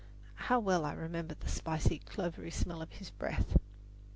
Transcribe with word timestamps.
how 0.33 0.59
well 0.59 0.83
I 0.83 0.93
remember 0.93 1.35
the 1.35 1.47
spicy, 1.47 1.99
clovery 1.99 2.49
smell 2.49 2.81
of 2.81 2.93
his 2.93 3.11
breath! 3.11 3.57